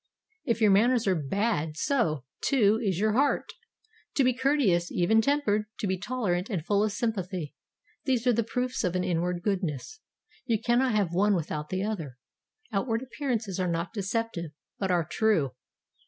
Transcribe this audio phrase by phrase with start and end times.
[0.45, 3.51] If your manners are bad, so, too, is your heart.
[4.15, 7.53] To be courteous, even tempered, to be tolerant and full of sympathy,
[8.05, 9.99] these are the proofs of an inward goodness.
[10.47, 12.17] You cannot have one without the other.
[12.71, 15.51] Outward appearances are not deceptive, but are true.